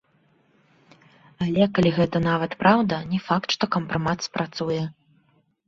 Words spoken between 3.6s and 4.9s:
кампрамат спрацуе.